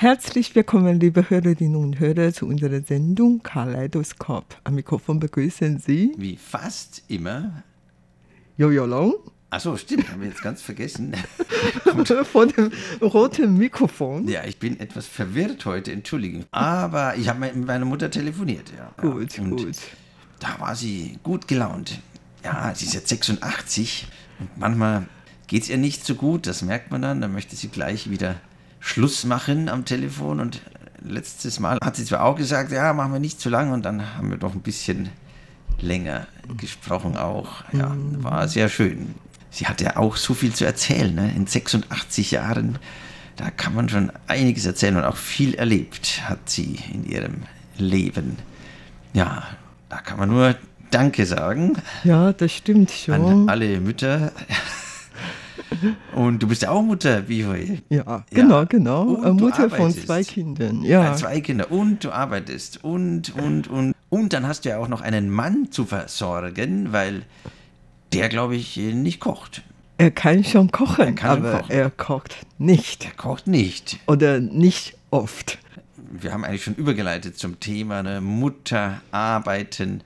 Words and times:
Herzlich 0.00 0.54
willkommen, 0.54 0.98
liebe 0.98 1.28
Hörerinnen 1.28 1.76
und 1.76 2.00
Hörer, 2.00 2.32
zu 2.32 2.46
unserer 2.46 2.80
Sendung 2.80 3.42
Kaleidoskop. 3.42 4.46
Am 4.64 4.76
Mikrofon 4.76 5.20
begrüßen 5.20 5.78
Sie 5.78 6.14
Wie 6.16 6.38
fast 6.38 7.02
immer. 7.08 7.62
Jojo 8.56 8.86
Long 8.86 9.12
Achso, 9.50 9.76
stimmt, 9.76 10.10
haben 10.10 10.22
wir 10.22 10.28
jetzt 10.28 10.40
ganz 10.40 10.62
vergessen. 10.62 11.14
vor 12.32 12.46
dem 12.46 12.72
roten 13.02 13.58
Mikrofon. 13.58 14.26
Ja, 14.26 14.42
ich 14.44 14.58
bin 14.58 14.80
etwas 14.80 15.06
verwirrt 15.06 15.66
heute, 15.66 15.92
entschuldigen. 15.92 16.46
Aber 16.50 17.16
ich 17.16 17.28
habe 17.28 17.40
mit 17.40 17.66
meiner 17.66 17.84
Mutter 17.84 18.10
telefoniert, 18.10 18.72
ja. 18.74 18.94
Gut. 19.02 19.38
Und 19.38 19.50
gut. 19.50 19.76
Da 20.38 20.58
war 20.60 20.76
sie 20.76 21.18
gut 21.22 21.46
gelaunt. 21.46 22.00
Ja, 22.42 22.74
sie 22.74 22.86
ist 22.86 22.94
jetzt 22.94 23.10
86 23.10 24.08
und 24.38 24.48
manchmal 24.56 25.06
geht 25.46 25.64
es 25.64 25.68
ihr 25.68 25.76
nicht 25.76 26.06
so 26.06 26.14
gut, 26.14 26.46
das 26.46 26.62
merkt 26.62 26.90
man 26.90 27.02
dann. 27.02 27.20
Dann 27.20 27.34
möchte 27.34 27.54
sie 27.54 27.68
gleich 27.68 28.08
wieder 28.08 28.36
Schluss 28.80 29.24
machen 29.24 29.68
am 29.68 29.84
Telefon 29.84 30.40
und 30.40 30.60
letztes 31.02 31.60
Mal 31.60 31.78
hat 31.82 31.96
sie 31.96 32.04
zwar 32.04 32.24
auch 32.24 32.36
gesagt, 32.36 32.72
ja, 32.72 32.92
machen 32.92 33.12
wir 33.12 33.20
nicht 33.20 33.40
zu 33.40 33.48
lang 33.48 33.72
und 33.72 33.84
dann 33.84 34.16
haben 34.16 34.30
wir 34.30 34.38
doch 34.38 34.54
ein 34.54 34.62
bisschen 34.62 35.10
länger 35.80 36.26
gesprochen 36.56 37.16
auch. 37.16 37.64
Ja, 37.72 37.94
war 38.18 38.48
sehr 38.48 38.68
schön. 38.68 39.14
Sie 39.50 39.66
hat 39.66 39.80
ja 39.80 39.96
auch 39.96 40.16
so 40.16 40.34
viel 40.34 40.52
zu 40.54 40.64
erzählen, 40.64 41.14
ne? 41.14 41.32
in 41.34 41.46
86 41.46 42.30
Jahren. 42.32 42.78
Da 43.36 43.50
kann 43.50 43.74
man 43.74 43.88
schon 43.88 44.12
einiges 44.26 44.66
erzählen 44.66 44.96
und 44.96 45.04
auch 45.04 45.16
viel 45.16 45.54
erlebt 45.54 46.22
hat 46.28 46.50
sie 46.50 46.78
in 46.92 47.04
ihrem 47.04 47.42
Leben. 47.78 48.36
Ja, 49.12 49.44
da 49.88 49.98
kann 49.98 50.18
man 50.18 50.28
nur 50.28 50.54
Danke 50.90 51.24
sagen 51.24 51.76
Ja, 52.04 52.32
das 52.32 52.52
stimmt 52.52 52.90
an 53.08 53.22
schon. 53.22 53.48
alle 53.48 53.80
Mütter. 53.80 54.32
Und 56.14 56.42
du 56.42 56.48
bist 56.48 56.62
ja 56.62 56.70
auch 56.70 56.82
Mutter, 56.82 57.28
wie 57.28 57.46
heute. 57.46 57.78
Ja, 57.88 58.24
genau, 58.30 58.66
genau. 58.66 59.02
Und 59.02 59.40
Mutter 59.40 59.70
von 59.70 59.92
zwei 59.92 60.22
Kindern. 60.24 60.82
Ja, 60.82 61.14
Zwei 61.14 61.40
Kinder 61.40 61.70
und 61.70 62.02
du 62.04 62.10
arbeitest 62.10 62.82
und, 62.84 63.34
und, 63.36 63.68
und. 63.68 63.94
Und 64.08 64.32
dann 64.32 64.46
hast 64.46 64.64
du 64.64 64.70
ja 64.70 64.78
auch 64.78 64.88
noch 64.88 65.00
einen 65.00 65.30
Mann 65.30 65.70
zu 65.70 65.84
versorgen, 65.86 66.92
weil 66.92 67.22
der, 68.12 68.28
glaube 68.28 68.56
ich, 68.56 68.76
nicht 68.76 69.20
kocht. 69.20 69.62
er 69.98 70.10
kann 70.10 70.42
schon 70.42 70.72
kochen, 70.72 71.06
Er 71.06 71.12
kann 71.12 71.36
schon 71.38 71.46
aber 71.46 71.58
kochen. 71.60 71.70
er 71.70 71.90
kocht 71.90 72.36
nicht 72.58 73.04
Der 73.04 73.12
kocht 73.12 73.46
nicht. 73.46 74.00
oder 74.08 74.40
nicht 74.40 74.96
oft. 75.12 75.58
Wir 76.12 76.32
haben 76.32 76.44
eigentlich 76.44 76.64
schon 76.64 76.74
übergeleitet 76.74 77.38
zum 77.38 77.60
Thema 77.60 78.02
ne? 78.02 78.20
Mutter, 78.20 79.00
Arbeiten, 79.12 80.02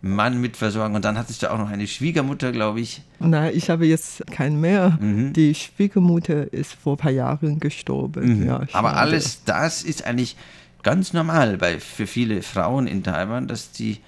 Mann 0.00 0.40
mit 0.40 0.56
versorgen. 0.56 0.94
Und 0.94 1.04
dann 1.04 1.18
hattest 1.18 1.42
du 1.42 1.50
auch 1.50 1.58
noch 1.58 1.70
eine 1.70 1.86
Schwiegermutter, 1.86 2.52
glaube 2.52 2.80
ich. 2.80 3.02
Nein, 3.18 3.52
ich 3.54 3.68
habe 3.70 3.84
jetzt 3.86 4.26
keinen 4.28 4.60
mehr. 4.60 4.96
Mhm. 5.00 5.32
Die 5.32 5.54
Schwiegermutter 5.54 6.52
ist 6.52 6.74
vor 6.74 6.94
ein 6.94 6.98
paar 6.98 7.10
Jahren 7.10 7.58
gestorben. 7.60 8.46
Ja, 8.46 8.58
Mhm. 8.60 8.68
Aber 8.72 8.90
schade. 8.90 8.96
alles 9.00 9.42
das 9.44 9.82
ist 9.82 10.04
eigentlich 10.04 10.36
ganz 10.84 11.12
normal 11.12 11.56
bei, 11.58 11.80
für 11.80 12.06
viele 12.06 12.42
Frauen 12.42 12.86
in 12.86 13.02
Taiwan, 13.02 13.48
dass 13.48 13.72
die 13.72 13.98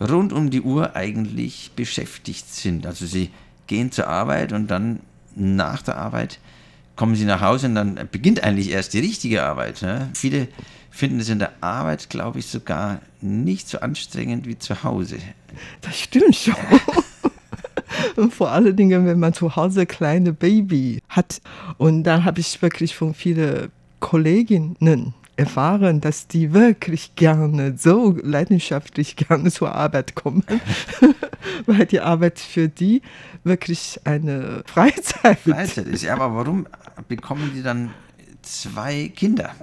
rund 0.00 0.32
um 0.32 0.50
die 0.50 0.62
Uhr 0.62 0.96
eigentlich 0.96 1.72
beschäftigt 1.76 2.52
sind. 2.52 2.86
Also 2.86 3.04
sie 3.06 3.30
gehen 3.66 3.92
zur 3.92 4.08
Arbeit 4.08 4.52
und 4.52 4.70
dann 4.70 5.00
nach 5.36 5.82
der 5.82 5.96
Arbeit 5.98 6.38
kommen 6.96 7.14
sie 7.16 7.24
nach 7.24 7.40
Hause 7.40 7.66
und 7.66 7.74
dann 7.74 8.08
beginnt 8.10 8.42
eigentlich 8.42 8.70
erst 8.70 8.94
die 8.94 9.00
richtige 9.00 9.42
Arbeit. 9.42 9.82
Ne? 9.82 10.10
Viele 10.14 10.48
finden 10.90 11.20
es 11.20 11.28
in 11.28 11.40
der 11.40 11.52
Arbeit, 11.60 12.08
glaube 12.08 12.38
ich, 12.38 12.46
sogar 12.46 13.00
nicht 13.20 13.68
so 13.68 13.80
anstrengend 13.80 14.46
wie 14.46 14.58
zu 14.58 14.84
Hause. 14.84 15.18
Das 15.80 15.98
stimmt 15.98 16.36
schon. 16.36 16.54
Und 18.16 18.32
vor 18.32 18.50
allen 18.50 18.76
Dingen, 18.76 19.06
wenn 19.06 19.18
man 19.18 19.34
zu 19.34 19.56
Hause 19.56 19.86
kleine 19.86 20.32
Baby 20.32 21.00
hat. 21.08 21.40
Und 21.78 22.04
da 22.04 22.24
habe 22.24 22.40
ich 22.40 22.60
wirklich 22.62 22.94
von 22.94 23.14
vielen 23.14 23.70
Kolleginnen 24.00 25.14
erfahren, 25.36 26.00
dass 26.00 26.28
die 26.28 26.52
wirklich 26.52 27.16
gerne, 27.16 27.76
so 27.76 28.16
leidenschaftlich 28.22 29.16
gerne 29.16 29.50
zur 29.50 29.74
Arbeit 29.74 30.14
kommen, 30.14 30.44
weil 31.66 31.86
die 31.86 32.00
Arbeit 32.00 32.38
für 32.38 32.68
die 32.68 33.02
wirklich 33.42 34.00
eine 34.04 34.62
Freizeit 34.66 35.40
Freizeit 35.40 35.86
ist. 35.86 36.02
Ja, 36.02 36.14
aber 36.14 36.34
warum 36.34 36.66
bekommen 37.08 37.52
die 37.54 37.62
dann 37.62 37.90
zwei 38.42 39.08
Kinder? 39.08 39.54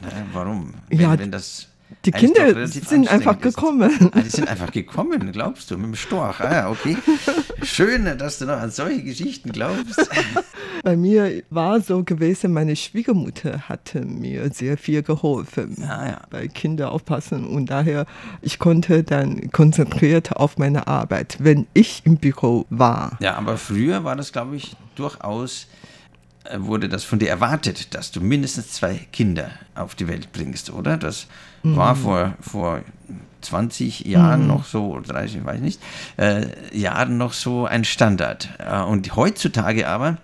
Ne, 0.00 0.26
warum? 0.32 0.74
Wenn, 0.88 1.00
Ja, 1.00 1.18
wenn 1.18 1.30
das 1.30 1.68
Die 2.04 2.14
eigentlich 2.14 2.32
doch 2.32 2.36
Kinder 2.44 2.56
relativ 2.56 2.88
sind 2.88 3.08
einfach 3.08 3.38
gekommen. 3.40 4.10
Ah, 4.12 4.20
die 4.20 4.28
sind 4.28 4.48
einfach 4.48 4.70
gekommen, 4.72 5.32
glaubst 5.32 5.70
du, 5.70 5.76
mit 5.76 5.86
dem 5.86 5.94
Storch. 5.94 6.40
Ah, 6.40 6.52
ja, 6.52 6.70
okay. 6.70 6.96
Schön, 7.62 8.04
dass 8.18 8.38
du 8.38 8.46
noch 8.46 8.58
an 8.58 8.70
solche 8.70 9.02
Geschichten 9.02 9.52
glaubst. 9.52 10.08
Bei 10.82 10.96
mir 10.96 11.42
war 11.50 11.80
so 11.80 12.04
gewesen, 12.04 12.52
meine 12.52 12.76
Schwiegermutter 12.76 13.68
hatte 13.68 14.04
mir 14.04 14.50
sehr 14.52 14.76
viel 14.78 15.02
geholfen 15.02 15.82
Ah, 15.82 16.06
ja. 16.06 16.20
bei 16.30 16.46
Kinder 16.48 16.92
aufpassen 16.92 17.44
und 17.46 17.70
daher 17.70 18.06
ich 18.40 18.58
konnte 18.60 19.02
dann 19.02 19.50
konzentriert 19.50 20.36
auf 20.36 20.58
meine 20.58 20.86
Arbeit, 20.86 21.38
wenn 21.40 21.66
ich 21.74 22.02
im 22.04 22.18
Büro 22.18 22.66
war. 22.70 23.16
Ja, 23.20 23.34
aber 23.36 23.56
früher 23.58 24.04
war 24.04 24.14
das, 24.14 24.32
glaube 24.32 24.56
ich, 24.56 24.76
durchaus, 24.94 25.66
wurde 26.56 26.88
das 26.88 27.04
von 27.04 27.18
dir 27.18 27.28
erwartet, 27.28 27.94
dass 27.94 28.10
du 28.10 28.20
mindestens 28.20 28.72
zwei 28.72 28.94
Kinder 29.12 29.50
auf 29.74 29.94
die 29.94 30.08
Welt 30.08 30.32
bringst, 30.32 30.70
oder? 30.70 30.96
Das 30.96 31.26
war 31.62 31.96
vor, 31.96 32.34
vor 32.40 32.80
20 33.40 34.06
Jahren 34.06 34.46
noch 34.46 34.64
so, 34.64 34.92
oder 34.92 35.14
30, 35.14 35.44
weiß 35.44 35.60
nicht, 35.60 35.80
äh, 36.16 36.46
Jahren 36.76 37.18
noch 37.18 37.32
so 37.32 37.66
ein 37.66 37.84
Standard. 37.84 38.48
Äh, 38.58 38.80
und 38.80 39.16
heutzutage 39.16 39.88
aber 39.88 40.18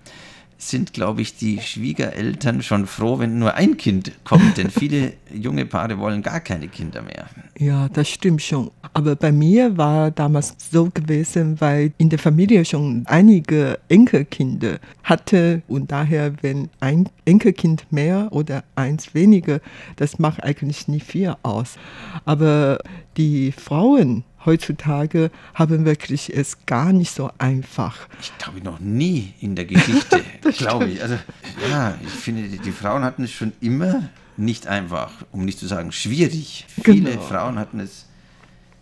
sind, 0.69 0.93
glaube 0.93 1.23
ich, 1.23 1.37
die 1.37 1.61
Schwiegereltern 1.61 2.63
schon 2.63 2.87
froh, 2.87 3.19
wenn 3.19 3.39
nur 3.39 3.55
ein 3.55 3.77
Kind 3.77 4.13
kommt, 4.25 4.57
denn 4.57 4.71
viele 4.71 5.15
junge 5.33 5.67
Paare 5.67 5.99
wollen 5.99 6.23
gar 6.23 6.41
keine 6.41 6.69
Kinder 6.69 7.03
mehr. 7.03 7.27
Ja, 7.59 7.89
das 7.89 8.09
stimmt 8.09 8.43
schon. 8.43 8.71
Aber 8.95 9.17
bei 9.17 9.33
mir 9.33 9.77
war 9.77 10.11
damals 10.11 10.55
so 10.71 10.91
gewesen, 10.93 11.61
weil 11.61 11.93
in 11.99 12.11
der 12.11 12.19
Familie 12.19 12.65
schon 12.65 13.05
einige 13.07 13.79
Enkelkinder 13.89 14.79
hatte 15.03 15.63
und 15.69 15.91
daher, 15.91 16.35
wenn 16.43 16.69
ein 16.81 17.09
Enkelkind 17.25 17.87
mehr 17.91 18.29
oder 18.31 18.65
eins 18.75 19.15
weniger, 19.15 19.61
das 19.97 20.19
macht 20.19 20.43
eigentlich 20.43 20.89
nicht 20.89 21.07
viel 21.07 21.35
aus. 21.43 21.77
Aber 22.25 22.79
die 23.17 23.53
Frauen 23.53 24.25
heutzutage 24.45 25.31
haben 25.55 25.85
wirklich 25.85 26.35
es 26.35 26.67
gar 26.67 26.93
nicht 26.93 27.15
so 27.15 27.31
einfach. 27.39 27.97
Ich 28.21 28.33
glaube 28.39 28.61
noch 28.63 28.81
nie 28.81 29.35
in 29.41 29.55
der 29.57 29.65
Geschichte, 29.65 30.21
glaube 30.59 30.87
ich. 30.87 31.03
Also 31.03 31.17
ja, 31.71 31.95
ich 32.03 32.11
finde, 32.11 32.49
die, 32.49 32.73
Frauen 32.73 33.05
hatten 33.05 33.25
es 33.25 33.33
schon 33.33 33.53
immer 33.61 34.09
nicht 34.37 34.67
einfach, 34.67 35.11
um 35.31 35.45
nicht 35.45 35.59
zu 35.59 35.67
sagen 35.67 35.93
schwierig. 35.93 36.67
Viele 36.83 37.11
Genau. 37.13 37.23
Frauen 37.23 37.59
hatten 37.59 37.81
es, 37.81 38.07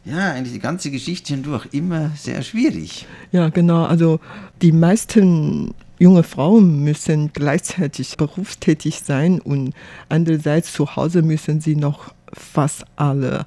ja, 0.05 0.33
eigentlich 0.33 0.53
die 0.55 0.61
ganze 0.61 0.91
Geschichte 0.91 1.35
hindurch 1.35 1.67
immer 1.73 2.11
sehr 2.17 2.43
schwierig. 2.43 3.07
Ja, 3.33 3.49
genau. 3.49 3.85
Also 3.85 4.21
die 4.63 4.73
meisten 4.73 5.75
junge 5.99 6.23
Frauen 6.23 6.83
müssen 6.83 7.31
gleichzeitig 7.33 8.17
berufstätig 8.17 9.01
sein 9.05 9.41
und 9.41 9.75
andererseits 10.09 10.73
zu 10.73 10.97
Hause 10.97 11.21
müssen 11.23 11.61
sie 11.61 11.77
noch 11.77 12.15
fast 12.33 12.85
alle 12.97 13.45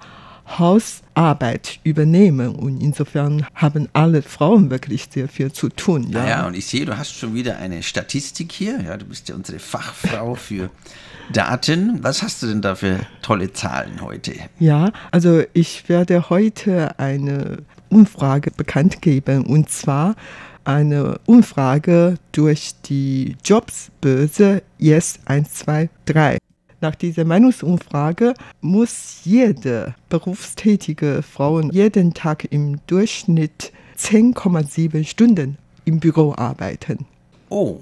Hausarbeit 0.47 1.79
übernehmen 1.83 2.55
und 2.55 2.81
insofern 2.81 3.45
haben 3.55 3.87
alle 3.93 4.21
Frauen 4.21 4.69
wirklich 4.69 5.07
sehr 5.09 5.27
viel 5.27 5.51
zu 5.51 5.69
tun. 5.69 6.09
Ja, 6.09 6.23
Naja, 6.23 6.47
und 6.47 6.55
ich 6.55 6.65
sehe, 6.65 6.85
du 6.85 6.97
hast 6.97 7.13
schon 7.13 7.33
wieder 7.33 7.57
eine 7.57 7.81
Statistik 7.83 8.51
hier. 8.51 8.79
Ja, 8.81 8.97
du 8.97 9.05
bist 9.05 9.29
ja 9.29 9.35
unsere 9.35 9.59
Fachfrau 9.59 10.35
für 10.35 10.69
Daten. 11.31 11.99
Was 12.03 12.21
hast 12.21 12.43
du 12.43 12.47
denn 12.47 12.61
da 12.61 12.75
für 12.75 12.99
tolle 13.21 13.53
Zahlen 13.53 14.01
heute? 14.01 14.33
ja 14.59 14.91
also 15.11 15.43
ich 15.53 15.87
werde 15.87 16.29
heute 16.29 16.99
eine 16.99 17.59
Umfrage 17.89 18.51
bekannt 18.51 19.01
geben 19.01 19.45
und 19.45 19.69
zwar 19.69 20.15
eine 20.65 21.19
Umfrage 21.25 22.15
durch 22.31 22.71
die 22.85 23.35
Jobsbörse 23.43 24.63
Yes 24.77 25.19
123. 25.25 26.42
Nach 26.83 26.95
dieser 26.95 27.23
Meinungsumfrage 27.23 28.33
muss 28.59 29.21
jede 29.23 29.95
berufstätige 30.09 31.23
Frau 31.23 31.61
jeden 31.61 32.13
Tag 32.13 32.45
im 32.51 32.85
Durchschnitt 32.87 33.71
10,7 33.97 35.05
Stunden 35.05 35.57
im 35.85 36.01
Büro 36.01 36.33
arbeiten. 36.35 37.05
Oh, 37.47 37.79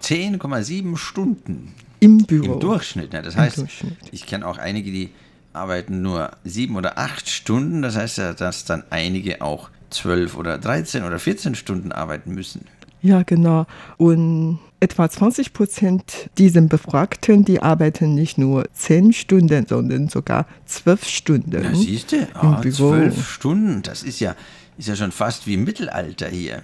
10,7 0.00 0.96
Stunden. 0.96 1.74
Im 2.00 2.24
Büro. 2.24 2.54
Im 2.54 2.60
Durchschnitt. 2.60 3.12
Ne? 3.12 3.20
Das 3.20 3.34
Im 3.34 3.40
heißt, 3.40 3.58
Durchschnitt. 3.58 3.98
ich 4.12 4.24
kenne 4.24 4.46
auch 4.46 4.56
einige, 4.56 4.90
die 4.90 5.10
arbeiten 5.52 6.00
nur 6.00 6.30
sieben 6.42 6.76
oder 6.76 6.96
acht 6.96 7.28
Stunden. 7.28 7.82
Das 7.82 7.96
heißt 7.96 8.16
ja, 8.16 8.32
dass 8.32 8.64
dann 8.64 8.82
einige 8.88 9.42
auch 9.42 9.68
zwölf 9.90 10.38
oder 10.38 10.56
13 10.56 11.04
oder 11.04 11.18
14 11.18 11.54
Stunden 11.54 11.92
arbeiten 11.92 12.32
müssen. 12.32 12.64
Ja, 13.02 13.24
genau. 13.24 13.66
Und 13.96 14.60
etwa 14.78 15.08
20 15.08 15.52
Prozent 15.52 16.30
dieser 16.38 16.60
Befragten, 16.62 17.44
die 17.44 17.60
arbeiten 17.62 18.14
nicht 18.14 18.38
nur 18.38 18.64
10 18.74 19.12
Stunden, 19.12 19.66
sondern 19.66 20.08
sogar 20.08 20.46
12 20.66 21.04
Stunden. 21.04 21.52
Ja, 21.52 21.74
siehst 21.74 22.12
du, 22.12 22.26
Büro. 22.60 22.70
zwölf 22.70 23.28
Stunden, 23.28 23.82
das 23.82 24.02
ist 24.02 24.20
ja, 24.20 24.34
ist 24.78 24.88
ja 24.88 24.96
schon 24.96 25.12
fast 25.12 25.46
wie 25.46 25.54
im 25.54 25.64
Mittelalter 25.64 26.28
hier. 26.28 26.62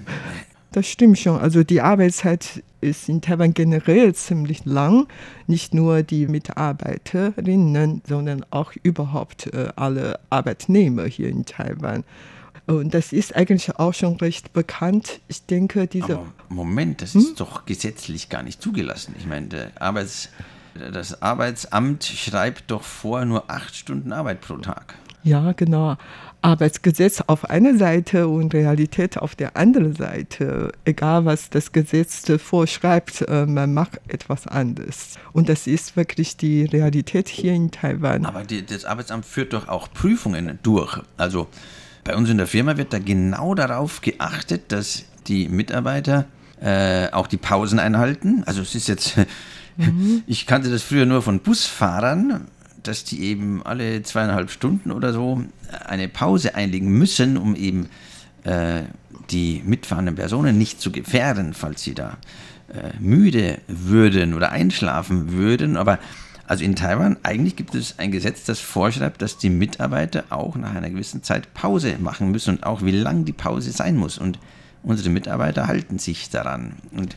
das 0.72 0.86
stimmt 0.86 1.18
schon. 1.18 1.38
Also 1.38 1.64
die 1.64 1.80
Arbeitszeit 1.80 2.62
ist 2.80 3.08
in 3.08 3.20
Taiwan 3.20 3.54
generell 3.54 4.14
ziemlich 4.14 4.64
lang. 4.64 5.06
Nicht 5.46 5.74
nur 5.74 6.02
die 6.02 6.26
Mitarbeiterinnen, 6.26 8.02
sondern 8.06 8.44
auch 8.50 8.72
überhaupt 8.82 9.52
äh, 9.52 9.68
alle 9.76 10.20
Arbeitnehmer 10.30 11.04
hier 11.04 11.28
in 11.28 11.44
Taiwan. 11.44 12.04
Und 12.68 12.92
das 12.92 13.14
ist 13.14 13.34
eigentlich 13.34 13.76
auch 13.76 13.94
schon 13.94 14.16
recht 14.16 14.52
bekannt. 14.52 15.20
Ich 15.26 15.46
denke, 15.46 15.86
diese. 15.86 16.16
Aber 16.16 16.32
Moment, 16.50 17.00
das 17.00 17.14
hm? 17.14 17.22
ist 17.22 17.40
doch 17.40 17.64
gesetzlich 17.64 18.28
gar 18.28 18.42
nicht 18.42 18.60
zugelassen. 18.60 19.14
Ich 19.18 19.26
meine, 19.26 19.72
Arbeits, 19.80 20.28
das 20.92 21.22
Arbeitsamt 21.22 22.04
schreibt 22.04 22.70
doch 22.70 22.82
vor 22.82 23.24
nur 23.24 23.50
acht 23.50 23.74
Stunden 23.74 24.12
Arbeit 24.12 24.42
pro 24.42 24.58
Tag. 24.58 24.96
Ja, 25.22 25.52
genau. 25.52 25.96
Arbeitsgesetz 26.42 27.22
auf 27.26 27.48
einer 27.48 27.76
Seite 27.78 28.28
und 28.28 28.52
Realität 28.52 29.16
auf 29.16 29.34
der 29.34 29.56
anderen 29.56 29.94
Seite. 29.94 30.72
Egal, 30.84 31.24
was 31.24 31.48
das 31.48 31.72
Gesetz 31.72 32.30
vorschreibt, 32.36 33.22
äh, 33.22 33.46
man 33.46 33.72
macht 33.72 33.98
etwas 34.08 34.46
anderes. 34.46 35.18
Und 35.32 35.48
das 35.48 35.66
ist 35.66 35.96
wirklich 35.96 36.36
die 36.36 36.66
Realität 36.66 37.28
hier 37.28 37.54
in 37.54 37.70
Taiwan. 37.70 38.26
Aber 38.26 38.44
die, 38.44 38.64
das 38.64 38.84
Arbeitsamt 38.84 39.24
führt 39.24 39.54
doch 39.54 39.68
auch 39.68 39.90
Prüfungen 39.90 40.58
durch. 40.62 41.00
Also 41.16 41.48
bei 42.08 42.16
uns 42.16 42.30
in 42.30 42.38
der 42.38 42.46
Firma 42.46 42.78
wird 42.78 42.94
da 42.94 42.98
genau 42.98 43.54
darauf 43.54 44.00
geachtet, 44.00 44.72
dass 44.72 45.04
die 45.26 45.46
Mitarbeiter 45.46 46.24
äh, 46.58 47.10
auch 47.10 47.26
die 47.26 47.36
Pausen 47.36 47.78
einhalten. 47.78 48.44
Also 48.46 48.62
es 48.62 48.74
ist 48.74 48.88
jetzt, 48.88 49.18
mhm. 49.76 50.22
ich 50.26 50.46
kannte 50.46 50.70
das 50.70 50.82
früher 50.82 51.04
nur 51.04 51.20
von 51.20 51.40
Busfahrern, 51.40 52.46
dass 52.82 53.04
die 53.04 53.20
eben 53.24 53.62
alle 53.62 54.02
zweieinhalb 54.04 54.50
Stunden 54.50 54.90
oder 54.90 55.12
so 55.12 55.44
eine 55.84 56.08
Pause 56.08 56.54
einlegen 56.54 56.88
müssen, 56.88 57.36
um 57.36 57.54
eben 57.54 57.90
äh, 58.44 58.84
die 59.28 59.62
mitfahrenden 59.66 60.14
Personen 60.14 60.56
nicht 60.56 60.80
zu 60.80 60.90
gefährden, 60.90 61.52
falls 61.52 61.82
sie 61.82 61.92
da 61.92 62.16
äh, 62.72 62.98
müde 62.98 63.58
würden 63.66 64.32
oder 64.32 64.50
einschlafen 64.50 65.32
würden. 65.32 65.76
Aber 65.76 65.98
also 66.48 66.64
in 66.64 66.74
Taiwan, 66.76 67.18
eigentlich 67.22 67.56
gibt 67.56 67.74
es 67.74 67.98
ein 67.98 68.10
Gesetz, 68.10 68.44
das 68.44 68.58
vorschreibt, 68.58 69.20
dass 69.20 69.36
die 69.36 69.50
Mitarbeiter 69.50 70.24
auch 70.30 70.56
nach 70.56 70.74
einer 70.74 70.88
gewissen 70.88 71.22
Zeit 71.22 71.52
Pause 71.52 71.96
machen 72.00 72.30
müssen 72.30 72.56
und 72.56 72.64
auch 72.64 72.82
wie 72.82 72.90
lang 72.90 73.26
die 73.26 73.34
Pause 73.34 73.70
sein 73.70 73.96
muss. 73.96 74.16
Und 74.16 74.38
unsere 74.82 75.10
Mitarbeiter 75.10 75.66
halten 75.66 75.98
sich 75.98 76.30
daran. 76.30 76.72
Und 76.92 77.16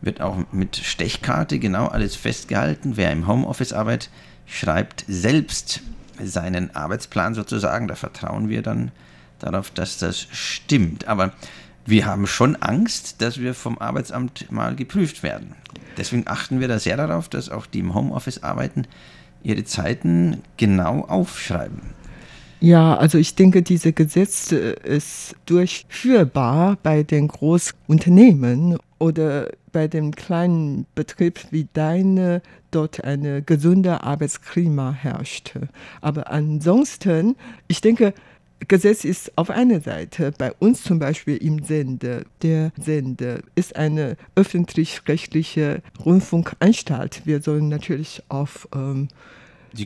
wird 0.00 0.20
auch 0.20 0.36
mit 0.52 0.76
Stechkarte 0.76 1.58
genau 1.58 1.88
alles 1.88 2.14
festgehalten. 2.14 2.96
Wer 2.96 3.10
im 3.10 3.26
Homeoffice 3.26 3.72
arbeitet, 3.72 4.10
schreibt 4.46 5.04
selbst 5.08 5.80
seinen 6.22 6.74
Arbeitsplan 6.76 7.34
sozusagen. 7.34 7.88
Da 7.88 7.96
vertrauen 7.96 8.48
wir 8.48 8.62
dann 8.62 8.92
darauf, 9.40 9.72
dass 9.72 9.98
das 9.98 10.28
stimmt. 10.30 11.08
Aber 11.08 11.32
wir 11.84 12.06
haben 12.06 12.28
schon 12.28 12.54
Angst, 12.54 13.22
dass 13.22 13.40
wir 13.40 13.54
vom 13.54 13.78
Arbeitsamt 13.78 14.52
mal 14.52 14.76
geprüft 14.76 15.24
werden. 15.24 15.54
Deswegen 15.98 16.24
achten 16.26 16.60
wir 16.60 16.68
da 16.68 16.78
sehr 16.78 16.96
darauf, 16.96 17.28
dass 17.28 17.50
auch 17.50 17.66
die 17.66 17.80
im 17.80 17.94
Homeoffice 17.94 18.42
arbeiten, 18.42 18.86
ihre 19.42 19.64
Zeiten 19.64 20.42
genau 20.56 21.00
aufschreiben. 21.02 21.80
Ja, 22.60 22.96
also 22.96 23.18
ich 23.18 23.36
denke, 23.36 23.62
diese 23.62 23.92
Gesetze 23.92 24.56
ist 24.56 25.36
durchführbar 25.46 26.76
bei 26.82 27.04
den 27.04 27.28
Großunternehmen 27.28 28.78
oder 28.98 29.50
bei 29.70 29.86
dem 29.86 30.12
kleinen 30.12 30.86
Betrieb 30.96 31.38
wie 31.50 31.68
deine 31.72 32.42
dort 32.72 33.04
eine 33.04 33.42
gesunde 33.42 34.02
Arbeitsklima 34.02 34.92
herrschte. 34.92 35.68
Aber 36.00 36.32
ansonsten, 36.32 37.36
ich 37.68 37.80
denke, 37.80 38.12
Gesetz 38.66 39.04
ist 39.04 39.32
auf 39.36 39.50
einer 39.50 39.80
Seite, 39.80 40.32
bei 40.36 40.52
uns 40.58 40.82
zum 40.82 40.98
Beispiel 40.98 41.36
im 41.36 41.62
Sender. 41.64 42.22
Der 42.42 42.72
Sender 42.78 43.40
ist 43.54 43.76
eine 43.76 44.16
öffentlich-rechtliche 44.34 45.82
Rundfunkanstalt. 46.04 47.22
Wir 47.24 47.40
sollen 47.40 47.68
natürlich 47.68 48.22
auf 48.28 48.68
ähm, 48.74 49.08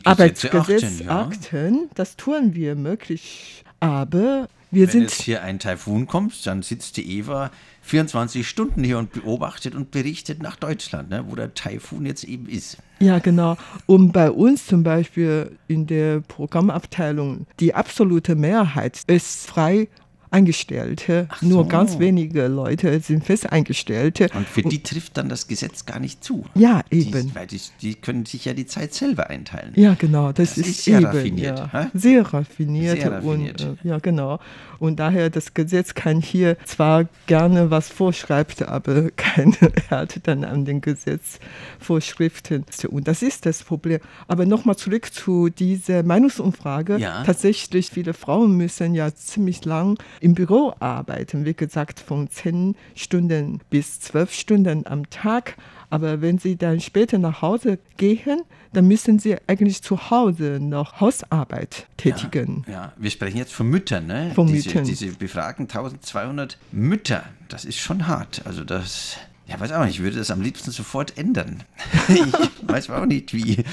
Arbeitsgesetz 0.03 0.83
achten, 0.83 1.05
ja. 1.05 1.21
achten. 1.21 1.89
Das 1.93 2.15
tun 2.15 2.55
wir 2.55 2.75
möglich. 2.75 3.63
Aber 3.79 4.47
wir 4.73 4.91
Wenn 4.93 5.01
jetzt 5.01 5.21
hier 5.21 5.43
ein 5.43 5.59
Taifun 5.59 6.07
kommt, 6.07 6.45
dann 6.45 6.61
sitzt 6.61 6.97
die 6.97 7.19
Eva 7.19 7.51
24 7.83 8.47
Stunden 8.47 8.83
hier 8.83 8.97
und 8.97 9.11
beobachtet 9.11 9.75
und 9.75 9.91
berichtet 9.91 10.41
nach 10.41 10.55
Deutschland, 10.55 11.09
ne, 11.09 11.25
wo 11.27 11.35
der 11.35 11.53
Taifun 11.53 12.05
jetzt 12.05 12.23
eben 12.23 12.47
ist. 12.47 12.77
Ja, 12.99 13.19
genau. 13.19 13.57
Und 13.85 14.13
bei 14.13 14.31
uns 14.31 14.65
zum 14.65 14.83
Beispiel 14.83 15.57
in 15.67 15.85
der 15.87 16.21
Programmabteilung, 16.21 17.45
die 17.59 17.73
absolute 17.73 18.35
Mehrheit 18.35 19.01
ist 19.07 19.47
frei 19.47 19.89
Angestellte. 20.33 21.27
So. 21.39 21.47
Nur 21.47 21.67
ganz 21.67 21.99
wenige 21.99 22.47
Leute 22.47 22.99
sind 22.99 23.23
Festeingestellte. 23.23 24.29
Und 24.33 24.47
für 24.47 24.63
die 24.63 24.81
trifft 24.81 25.17
dann 25.17 25.29
das 25.29 25.47
Gesetz 25.47 25.85
gar 25.85 25.99
nicht 25.99 26.23
zu. 26.23 26.45
Ja, 26.55 26.81
eben. 26.89 27.29
Die, 27.29 27.35
weil 27.35 27.47
die, 27.47 27.61
die 27.81 27.95
können 27.95 28.25
sich 28.25 28.45
ja 28.45 28.53
die 28.53 28.65
Zeit 28.65 28.93
selber 28.93 29.29
einteilen. 29.29 29.73
Ja, 29.75 29.95
genau. 29.97 30.31
Das, 30.31 30.55
das 30.55 30.57
ist, 30.57 30.67
ist, 30.67 30.83
sehr 30.85 30.97
eben, 30.99 31.05
raffiniert. 31.05 31.59
Ja. 31.59 31.91
Sehr 31.93 32.33
raffiniert. 32.33 33.01
Sehr 33.01 33.11
raffiniert. 33.11 33.61
Und, 33.61 33.85
äh, 33.85 33.87
ja, 33.87 33.99
genau. 33.99 34.39
Und 34.79 34.99
daher, 34.99 35.29
das 35.29 35.53
Gesetz 35.53 35.93
kann 35.93 36.21
hier 36.21 36.57
zwar 36.65 37.05
gerne 37.27 37.71
was 37.71 37.89
vorschreibt, 37.89 38.63
aber 38.63 39.11
keine 39.15 39.55
Härte 39.87 40.19
dann 40.19 40.43
an 40.43 40.65
den 40.65 40.81
Gesetzvorschriften. 40.81 42.65
Und 42.89 43.07
das 43.07 43.21
ist 43.21 43.45
das 43.45 43.63
Problem. 43.63 43.99
Aber 44.27 44.45
nochmal 44.45 44.75
zurück 44.75 45.13
zu 45.13 45.49
dieser 45.49 46.03
Meinungsumfrage. 46.03 46.97
Ja. 46.97 47.23
Tatsächlich, 47.23 47.91
viele 47.91 48.13
Frauen 48.13 48.57
müssen 48.57 48.93
ja 48.95 49.13
ziemlich 49.13 49.63
lang 49.65 49.97
im 50.23 50.35
Büro 50.35 50.73
arbeiten, 50.79 51.45
wie 51.45 51.53
gesagt, 51.53 51.99
von 51.99 52.29
zehn 52.29 52.75
Stunden 52.95 53.59
bis 53.69 53.99
zwölf 53.99 54.33
Stunden 54.33 54.87
am 54.87 55.09
Tag. 55.09 55.57
Aber 55.89 56.21
wenn 56.21 56.37
sie 56.37 56.55
dann 56.55 56.79
später 56.79 57.17
nach 57.17 57.41
Hause 57.41 57.77
gehen, 57.97 58.41
dann 58.71 58.87
müssen 58.87 59.19
sie 59.19 59.35
eigentlich 59.47 59.83
zu 59.83 60.09
Hause 60.09 60.59
noch 60.61 61.01
Hausarbeit 61.01 61.87
tätigen. 61.97 62.63
Ja, 62.67 62.73
ja. 62.73 62.93
wir 62.97 63.11
sprechen 63.11 63.37
jetzt 63.37 63.53
von 63.53 63.67
Müttern, 63.67 64.07
ne? 64.07 64.31
Von 64.33 64.47
diese, 64.47 64.69
Müttern. 64.69 64.85
Diese 64.85 65.07
befragten 65.07 65.63
1200 65.63 66.57
Mütter, 66.71 67.25
das 67.49 67.65
ist 67.65 67.77
schon 67.77 68.07
hart. 68.07 68.41
Also 68.45 68.63
das, 68.63 69.17
ja, 69.45 69.59
weiß 69.59 69.73
auch 69.73 69.83
nicht, 69.85 69.95
ich 69.95 70.01
würde 70.03 70.17
das 70.17 70.31
am 70.31 70.41
liebsten 70.41 70.71
sofort 70.71 71.17
ändern. 71.17 71.63
ich 72.07 72.67
weiß 72.67 72.89
auch 72.91 73.05
nicht 73.05 73.33
wie. 73.33 73.63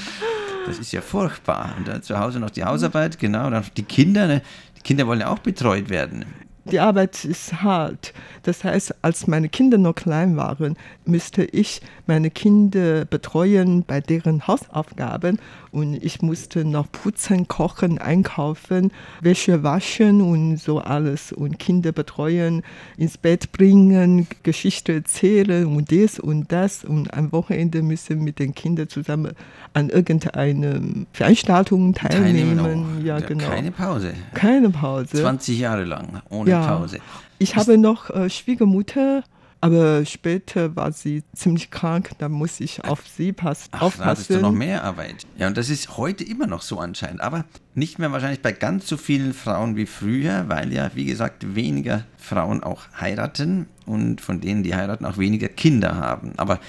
Das 0.67 0.77
ist 0.77 0.91
ja 0.91 1.01
furchtbar. 1.01 1.75
Und 1.77 1.87
dann 1.87 2.03
zu 2.03 2.19
Hause 2.19 2.39
noch 2.39 2.51
die 2.51 2.63
Hausarbeit, 2.63 3.17
genau, 3.17 3.49
dann 3.49 3.63
die 3.77 3.83
Kinder, 3.83 4.27
ne? 4.27 4.41
Kinder 4.83 5.07
wollen 5.07 5.21
ja 5.21 5.29
auch 5.29 5.39
betreut 5.39 5.89
werden 5.89 6.25
die 6.65 6.79
Arbeit 6.79 7.25
ist 7.25 7.61
hart. 7.61 8.13
Das 8.43 8.63
heißt, 8.63 8.95
als 9.01 9.27
meine 9.27 9.49
Kinder 9.49 9.77
noch 9.77 9.95
klein 9.95 10.37
waren, 10.37 10.77
müsste 11.05 11.43
ich 11.43 11.81
meine 12.07 12.29
Kinder 12.29 13.05
betreuen 13.05 13.83
bei 13.85 14.01
deren 14.01 14.47
Hausaufgaben 14.47 15.39
und 15.71 15.93
ich 15.93 16.21
musste 16.21 16.65
noch 16.65 16.91
putzen, 16.91 17.47
kochen, 17.47 17.97
einkaufen, 17.97 18.91
Wäsche 19.21 19.63
waschen 19.63 20.21
und 20.21 20.57
so 20.57 20.79
alles 20.79 21.31
und 21.31 21.57
Kinder 21.59 21.91
betreuen, 21.91 22.63
ins 22.97 23.17
Bett 23.17 23.51
bringen, 23.51 24.27
Geschichte 24.43 24.93
erzählen 24.93 25.65
und 25.65 25.91
das 25.91 26.19
und 26.19 26.51
das 26.51 26.83
und 26.83 27.13
am 27.13 27.31
Wochenende 27.31 27.81
müssen 27.81 28.23
mit 28.23 28.39
den 28.39 28.53
Kindern 28.53 28.89
zusammen 28.89 29.33
an 29.73 29.89
irgendeiner 29.89 30.81
Veranstaltung 31.13 31.93
teilnehmen. 31.93 33.05
Ja, 33.05 33.19
genau. 33.19 33.45
Keine 33.45 33.71
Pause. 33.71 34.13
Keine 34.33 34.69
Pause. 34.69 35.17
20 35.17 35.59
Jahre 35.59 35.85
lang 35.85 36.21
ohne 36.29 36.50
ja. 36.51 36.77
Pause. 36.77 36.99
Ich 37.39 37.55
habe 37.55 37.77
noch 37.77 38.09
äh, 38.09 38.29
Schwiegermutter, 38.29 39.23
aber 39.61 40.05
später 40.05 40.75
war 40.75 40.91
sie 40.91 41.23
ziemlich 41.33 41.69
krank, 41.69 42.11
da 42.17 42.29
muss 42.29 42.59
ich 42.59 42.83
auf 42.83 43.03
sie 43.07 43.31
pass 43.31 43.67
Ach, 43.71 43.83
aufpassen. 43.83 43.99
Da 43.99 44.05
hattest 44.09 44.29
du 44.31 44.39
noch 44.39 44.51
mehr 44.51 44.83
Arbeit. 44.83 45.27
Ja, 45.37 45.47
und 45.47 45.55
das 45.55 45.69
ist 45.69 45.97
heute 45.97 46.23
immer 46.23 46.47
noch 46.47 46.63
so 46.63 46.79
anscheinend, 46.79 47.21
aber 47.21 47.45
nicht 47.75 47.99
mehr 47.99 48.11
wahrscheinlich 48.11 48.41
bei 48.41 48.51
ganz 48.51 48.87
so 48.87 48.97
vielen 48.97 49.33
Frauen 49.33 49.75
wie 49.75 49.85
früher, 49.85 50.45
weil 50.49 50.73
ja, 50.73 50.89
wie 50.95 51.05
gesagt, 51.05 51.55
weniger 51.55 52.05
Frauen 52.17 52.63
auch 52.63 52.81
heiraten 52.99 53.67
und 53.85 54.19
von 54.19 54.41
denen, 54.41 54.63
die 54.63 54.75
heiraten, 54.75 55.05
auch 55.05 55.17
weniger 55.17 55.47
Kinder 55.47 55.95
haben. 55.95 56.33
Aber 56.37 56.59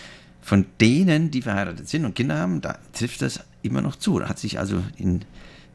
von 0.42 0.66
denen, 0.80 1.30
die 1.30 1.40
verheiratet 1.40 1.88
sind 1.88 2.04
und 2.04 2.14
Kinder 2.14 2.36
haben, 2.36 2.60
da 2.60 2.78
trifft 2.92 3.22
das 3.22 3.40
immer 3.62 3.80
noch 3.80 3.96
zu. 3.96 4.18
Da 4.18 4.28
hat 4.28 4.38
sich 4.38 4.58
also 4.58 4.82
in 4.96 5.24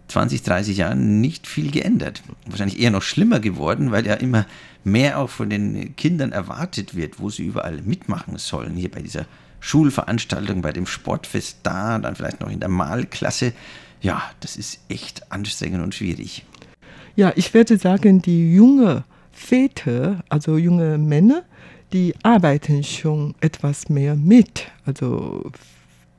20, 0.07 0.43
30 0.43 0.77
Jahren 0.77 1.21
nicht 1.21 1.47
viel 1.47 1.71
geändert. 1.71 2.23
Wahrscheinlich 2.45 2.79
eher 2.79 2.91
noch 2.91 3.01
schlimmer 3.01 3.39
geworden, 3.39 3.91
weil 3.91 4.05
ja 4.05 4.13
immer 4.13 4.45
mehr 4.83 5.19
auch 5.19 5.29
von 5.29 5.49
den 5.49 5.95
Kindern 5.95 6.31
erwartet 6.31 6.95
wird, 6.95 7.19
wo 7.19 7.29
sie 7.29 7.45
überall 7.45 7.81
mitmachen 7.81 8.37
sollen. 8.37 8.75
Hier 8.75 8.89
bei 8.89 9.01
dieser 9.01 9.25
Schulveranstaltung, 9.59 10.61
bei 10.61 10.71
dem 10.71 10.85
Sportfest 10.85 11.59
da, 11.63 11.99
dann 11.99 12.15
vielleicht 12.15 12.39
noch 12.39 12.49
in 12.49 12.59
der 12.59 12.69
Malklasse. 12.69 13.53
Ja, 14.01 14.21
das 14.39 14.55
ist 14.55 14.79
echt 14.87 15.31
anstrengend 15.31 15.83
und 15.83 15.95
schwierig. 15.95 16.45
Ja, 17.15 17.33
ich 17.35 17.53
würde 17.53 17.77
sagen, 17.77 18.21
die 18.21 18.53
junge 18.53 19.03
Väter, 19.31 20.23
also 20.29 20.57
junge 20.57 20.97
Männer, 20.97 21.43
die 21.93 22.13
arbeiten 22.23 22.83
schon 22.83 23.35
etwas 23.39 23.89
mehr 23.89 24.15
mit. 24.15 24.67
Also 24.85 25.51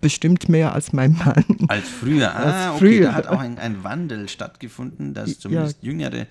bestimmt 0.00 0.48
mehr 0.48 0.72
als 0.74 0.92
mein 0.92 1.12
Mann. 1.12 1.44
Als 1.68 1.88
früher. 1.88 2.34
Ah, 2.34 2.70
als 2.70 2.78
früher. 2.78 2.90
okay, 2.90 3.00
da 3.00 3.14
hat 3.14 3.26
auch 3.26 3.40
ein, 3.40 3.58
ein 3.58 3.84
Wandel 3.84 4.28
stattgefunden, 4.28 5.14
dass 5.14 5.38
zumindest 5.38 5.78
ja. 5.82 5.88
jüngere 5.90 6.26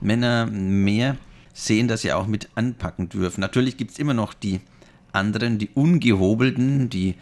Männer 0.00 0.46
mehr 0.46 1.16
sehen, 1.52 1.88
dass 1.88 2.02
sie 2.02 2.12
auch 2.12 2.26
mit 2.26 2.48
anpacken 2.54 3.08
dürfen. 3.08 3.40
Natürlich 3.40 3.76
gibt 3.76 3.92
es 3.92 3.98
immer 3.98 4.14
noch 4.14 4.34
die 4.34 4.60
anderen, 5.12 5.58
die 5.58 5.68
ungehobelten, 5.74 6.88
die 6.88 7.16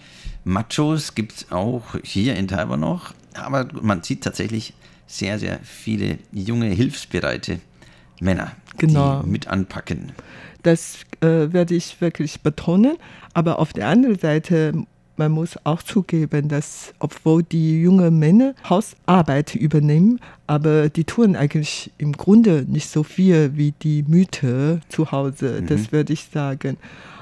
Machos 0.45 1.15
gibt 1.15 1.33
es 1.33 1.53
auch 1.53 1.83
hier 2.03 2.37
in 2.37 2.49
Taiwan 2.49 2.81
noch. 2.81 3.15
Aber 3.35 3.69
man 3.83 4.03
sieht 4.03 4.23
tatsächlich 4.23 4.75
sehr, 5.07 5.39
sehr 5.39 5.59
viele 5.63 6.19
junge, 6.33 6.67
hilfsbereite 6.67 7.61
Männer, 8.21 8.53
Genau. 8.79 9.23
die 9.23 9.31
mit 9.31 9.49
anpacken. 9.49 10.13
Das 10.63 10.99
äh, 11.21 11.53
werde 11.53 11.75
ich 11.75 12.01
wirklich 12.01 12.43
betonen. 12.43 12.97
Aber 13.35 13.59
auf 13.59 13.73
der 13.73 13.89
anderen 13.89 14.19
Seite, 14.19 14.73
man 15.21 15.33
muss 15.33 15.59
auch 15.65 15.83
zugeben, 15.83 16.49
dass 16.49 16.95
obwohl 16.99 17.43
die 17.43 17.83
jungen 17.83 18.19
Männer 18.19 18.55
Hausarbeit 18.69 19.55
übernehmen, 19.55 20.19
aber 20.47 20.89
die 20.89 21.05
tun 21.05 21.37
eigentlich 21.37 21.93
im 21.99 22.13
Grunde 22.13 22.65
nicht 22.67 22.89
so 22.89 23.03
viel 23.03 23.51
wie 23.55 23.75
die 23.83 24.03
Mütter 24.09 24.81
zu 24.89 25.13
Hause. 25.13 25.63
Das 25.63 25.93
würde 25.93 26.15
ich 26.15 26.25
sagen. 26.33 26.79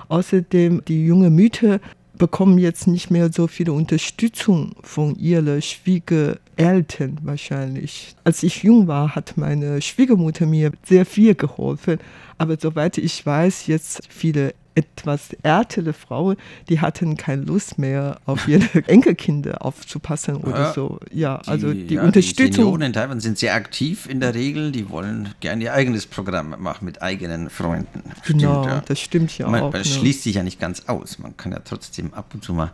Außerdem, 0.09 0.83
die 0.87 1.07
junge 1.07 1.29
Mütter 1.29 1.81
bekommen 2.19 2.59
jetzt 2.59 2.87
nicht 2.87 3.11
mehr 3.11 3.33
so 3.33 3.49
viele 3.49 3.73
Unterstützung 3.73 4.77
von 4.83 5.17
ihren 5.17 5.61
Schwiegereltern 5.61 7.19
wahrscheinlich. 7.23 8.15
Als 8.23 8.45
ich 8.45 8.63
jung 8.63 8.87
war, 8.87 9.17
hat 9.17 9.37
meine 9.37 9.83
Schwiegermutter 9.83 10.47
mir 10.47 10.71
sehr 10.85 11.05
viel 11.05 11.35
geholfen. 11.35 11.99
Aber 12.39 12.57
soweit 12.61 12.97
ich 12.99 13.27
weiß, 13.27 13.67
jetzt 13.67 14.03
viele 14.09 14.55
etwas 14.79 15.33
ältere 15.43 15.93
Frauen, 15.93 16.37
die 16.69 16.81
hatten 16.81 17.17
keine 17.17 17.43
Lust 17.43 17.79
mehr, 17.79 18.21
auf 18.27 18.47
ihre 18.47 18.67
Enkelkinder 18.89 19.65
aufzupassen 19.65 20.37
oder 20.37 20.59
Ja, 20.59 20.73
so. 20.73 21.01
Ja, 21.13 21.37
also 21.47 21.73
die 21.73 21.81
ja, 21.81 21.87
Die 21.87 21.99
Unterstützung. 21.99 22.65
Senioren 22.65 22.83
in 22.83 22.93
Taiwan 22.93 23.21
sind 23.21 23.39
sehr 23.39 23.55
aktiv 23.55 24.09
in 24.09 24.21
der 24.21 24.35
Regel. 24.35 24.73
Die 24.73 24.89
wollen 24.89 25.35
gerne 25.41 25.65
ihr 25.65 25.75
eigenes 25.75 26.07
Programm 26.07 26.55
machen 26.59 26.85
mit 26.85 27.03
eigenen 27.03 27.51
Freunden. 27.51 28.03
genau, 28.27 28.67
ja. 28.67 28.83
das 28.87 29.01
stimmt 29.01 29.37
ja 29.37 29.49
man, 29.49 29.63
auch. 29.63 29.73
man 29.73 29.81
ne? 29.81 29.85
schließt 29.85 30.23
sich 30.23 30.37
ja 30.37 30.43
nicht 30.43 30.61
ganz 30.61 30.85
aus. 30.87 31.19
Man 31.19 31.37
kann 31.37 31.53
ja 31.53 31.61
trotzdem 31.65 32.15
ab 32.15 32.33
und 32.35 32.45
zu 32.45 32.53
mal 32.55 32.73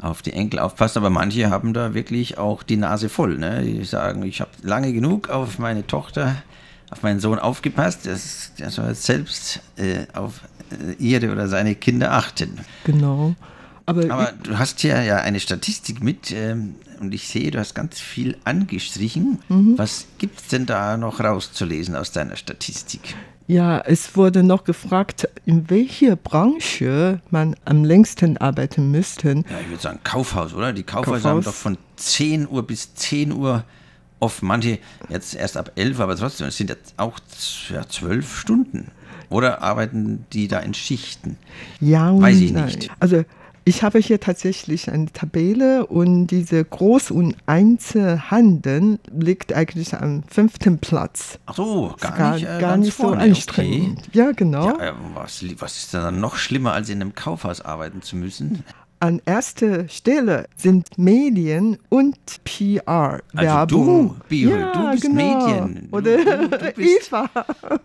auf 0.00 0.20
die 0.20 0.32
Enkel 0.32 0.58
aufpassen, 0.58 0.98
aber 0.98 1.10
manche 1.10 1.50
haben 1.50 1.72
da 1.72 1.94
wirklich 1.94 2.36
auch 2.36 2.62
die 2.62 2.76
Nase 2.76 3.08
voll. 3.08 3.38
Ne? 3.38 3.62
Die 3.62 3.84
sagen, 3.84 4.22
ich 4.24 4.40
habe 4.40 4.50
lange 4.62 4.92
genug 4.92 5.28
auf 5.28 5.58
meine 5.58 5.86
Tochter, 5.86 6.36
auf 6.90 7.02
meinen 7.02 7.20
Sohn 7.20 7.38
aufgepasst, 7.38 8.06
das, 8.06 8.52
der 8.58 8.70
soll 8.70 8.88
jetzt 8.88 9.04
selbst 9.04 9.60
äh, 9.76 10.06
auf 10.12 10.40
äh, 10.72 10.92
ihre 10.98 11.30
oder 11.32 11.48
seine 11.48 11.74
Kinder 11.74 12.12
achten. 12.12 12.58
Genau. 12.84 13.34
Aber, 13.86 14.10
Aber 14.10 14.32
du 14.42 14.58
hast 14.58 14.80
hier 14.80 15.02
ja 15.02 15.16
eine 15.16 15.40
Statistik 15.40 16.02
mit 16.02 16.30
ähm, 16.30 16.76
und 17.00 17.12
ich 17.12 17.26
sehe, 17.26 17.50
du 17.50 17.58
hast 17.58 17.74
ganz 17.74 17.98
viel 17.98 18.36
angestrichen. 18.44 19.40
Mhm. 19.48 19.76
Was 19.76 20.06
gibt 20.18 20.40
es 20.40 20.46
denn 20.48 20.66
da 20.66 20.96
noch 20.96 21.18
rauszulesen 21.20 21.96
aus 21.96 22.12
deiner 22.12 22.36
Statistik? 22.36 23.14
Ja, 23.48 23.80
es 23.80 24.16
wurde 24.16 24.44
noch 24.44 24.62
gefragt, 24.62 25.28
in 25.46 25.68
welcher 25.68 26.14
Branche 26.14 27.20
man 27.30 27.56
am 27.64 27.84
längsten 27.84 28.36
arbeiten 28.38 28.92
müsste. 28.92 29.30
Ja, 29.30 29.42
ich 29.60 29.68
würde 29.68 29.82
sagen 29.82 29.98
Kaufhaus, 30.04 30.54
oder? 30.54 30.72
Die 30.72 30.84
Kaufhäuser 30.84 31.30
haben 31.30 31.38
Kaufhaus. 31.38 31.54
doch 31.54 31.60
von 31.60 31.76
10 31.96 32.48
Uhr 32.48 32.62
bis 32.64 32.94
10 32.94 33.32
Uhr 33.32 33.64
oft, 34.20 34.42
manche 34.44 34.78
jetzt 35.08 35.34
erst 35.34 35.56
ab 35.56 35.72
11, 35.74 35.98
aber 35.98 36.14
trotzdem, 36.16 36.46
es 36.46 36.56
sind 36.56 36.70
jetzt 36.70 36.94
auch 36.98 37.18
z- 37.18 37.70
ja, 37.74 37.86
12 37.86 38.38
Stunden. 38.38 38.92
Oder 39.32 39.62
arbeiten 39.62 40.26
die 40.32 40.48
da 40.48 40.58
in 40.60 40.74
Schichten? 40.74 41.36
Ja 41.80 42.10
und 42.10 42.22
Weiß 42.22 42.38
ich 42.40 42.52
nein. 42.52 42.66
nicht. 42.66 42.90
Also 43.00 43.24
ich 43.64 43.84
habe 43.84 44.00
hier 44.00 44.18
tatsächlich 44.18 44.90
eine 44.90 45.06
Tabelle 45.12 45.86
und 45.86 46.26
diese 46.28 46.62
Groß- 46.62 47.12
und 47.12 47.36
Einzelhandel 47.46 48.98
liegt 49.16 49.52
eigentlich 49.52 49.94
am 49.94 50.22
fünften 50.24 50.78
Platz. 50.78 51.38
Ach 51.46 51.54
so, 51.54 51.94
gar, 52.00 52.16
Gar, 52.16 52.34
nicht, 52.34 52.42
äh, 52.44 52.46
gar 52.46 52.60
ganz 52.60 52.86
nicht 52.86 52.96
so 52.96 53.02
vorne. 53.04 53.22
anstrengend. 53.22 54.08
Ja, 54.12 54.32
genau. 54.32 54.68
Okay. 54.70 54.84
Ja, 54.86 54.90
äh, 54.90 54.94
was, 55.14 55.44
was 55.58 55.76
ist 55.76 55.94
denn 55.94 56.02
dann 56.02 56.20
noch 56.20 56.36
schlimmer, 56.36 56.72
als 56.72 56.88
in 56.88 57.00
einem 57.00 57.14
Kaufhaus 57.14 57.60
arbeiten 57.60 58.02
zu 58.02 58.16
müssen? 58.16 58.64
An 59.02 59.20
erster 59.26 59.88
Stelle 59.88 60.46
sind 60.56 60.96
Medien 60.96 61.76
und 61.88 62.16
PR. 62.44 63.20
Also 63.34 63.52
Werbung. 63.52 63.86
du, 64.10 64.16
Bio, 64.28 64.50
ja, 64.56 64.70
du 64.72 64.90
bist 64.92 65.02
genau. 65.02 65.14
Medien. 65.16 65.88
Du- 65.90 65.96
Oder 65.96 66.16
du- 66.18 66.48
du 66.48 66.72
bist- 66.72 67.08
Eva. 67.12 67.28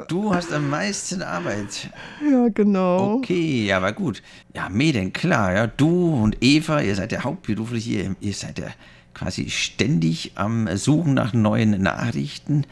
Du 0.07 0.31
hast 0.36 0.53
am 0.53 0.69
meisten 0.69 1.24
Arbeit. 1.24 1.89
Ja, 2.31 2.50
genau. 2.50 3.15
Okay, 3.15 3.65
ja, 3.65 3.77
aber 3.77 3.93
gut. 3.93 4.21
Ja, 4.53 4.69
Medien, 4.69 5.12
klar, 5.12 5.53
ja. 5.53 5.65
Du 5.65 6.13
und 6.21 6.38
Eva, 6.41 6.81
ihr 6.81 6.93
seid 6.93 7.12
ja 7.12 7.24
hauptberuflich 7.24 7.83
hier, 7.86 8.15
ihr 8.21 8.33
seid 8.33 8.59
ja 8.59 8.67
quasi 9.15 9.50
ständig 9.50 10.33
am 10.36 10.69
Suchen 10.77 11.15
nach 11.15 11.33
neuen 11.33 11.81
Nachrichten. 11.81 12.65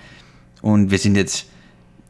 Und 0.62 0.92
wir 0.92 1.00
sind 1.00 1.16
jetzt 1.16 1.48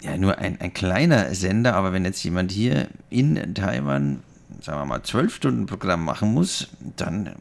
ja 0.02 0.18
nur 0.18 0.38
ein, 0.38 0.60
ein 0.60 0.74
kleiner 0.74 1.34
Sender, 1.34 1.76
aber 1.76 1.94
wenn 1.94 2.04
jetzt 2.04 2.22
jemand 2.26 2.52
hier 2.52 2.90
in 3.10 3.54
Taiwan, 3.54 4.20
sagen 4.62 4.80
wir 4.80 4.86
mal, 4.86 5.04
zwölf 5.04 5.36
Stunden 5.36 5.66
Programm 5.66 6.04
machen 6.04 6.34
muss, 6.34 6.70
dann 6.98 7.32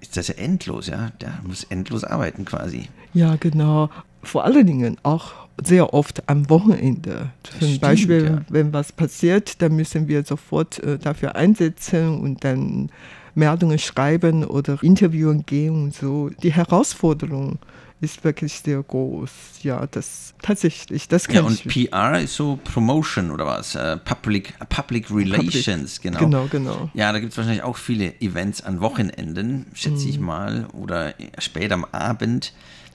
ist 0.00 0.16
das 0.16 0.28
ja 0.28 0.34
endlos, 0.34 0.86
ja. 0.86 1.10
Der 1.20 1.32
muss 1.42 1.64
endlos 1.64 2.04
arbeiten 2.04 2.44
quasi. 2.44 2.88
Ja, 3.14 3.36
genau. 3.36 3.90
Vor 4.22 4.44
allen 4.44 4.66
Dingen 4.66 4.96
auch 5.02 5.32
sehr 5.62 5.92
oft 5.94 6.28
am 6.28 6.48
Wochenende. 6.48 7.30
Zum 7.42 7.68
stimmt, 7.68 7.80
Beispiel, 7.80 8.24
ja. 8.24 8.40
wenn 8.48 8.72
was 8.72 8.92
passiert, 8.92 9.60
dann 9.62 9.76
müssen 9.76 10.08
wir 10.08 10.24
sofort 10.24 10.78
äh, 10.80 10.98
dafür 10.98 11.36
einsetzen 11.36 12.20
und 12.20 12.44
dann 12.44 12.90
Meldungen 13.34 13.78
schreiben 13.78 14.44
oder 14.44 14.82
interviewen 14.82 15.44
gehen 15.46 15.84
und 15.84 15.94
so. 15.94 16.30
Die 16.42 16.52
Herausforderung 16.52 17.58
ist 18.00 18.24
wirklich 18.24 18.54
sehr 18.60 18.82
groß. 18.82 19.30
Ja, 19.62 19.86
das 19.86 20.32
tatsächlich, 20.42 21.06
das 21.08 21.26
kann 21.26 21.36
Ja, 21.36 21.42
und 21.42 21.64
ich. 21.66 21.88
PR 21.90 22.20
ist 22.20 22.34
so 22.34 22.58
Promotion 22.64 23.30
oder 23.30 23.46
was? 23.46 23.74
Äh, 23.74 23.96
Public, 23.98 24.54
Public 24.68 25.10
Relations, 25.10 26.00
genau. 26.00 26.20
Genau, 26.20 26.46
genau. 26.50 26.90
Ja, 26.94 27.12
da 27.12 27.18
gibt 27.20 27.32
es 27.32 27.36
wahrscheinlich 27.38 27.62
auch 27.62 27.76
viele 27.76 28.20
Events 28.20 28.62
an 28.62 28.80
Wochenenden, 28.80 29.66
schätze 29.74 30.04
Mhm. 30.04 30.10
ich 30.10 30.18
mal, 30.20 30.66
oder 30.72 31.14
spät 31.38 31.72
am 31.72 31.84
Abend. 31.92 32.52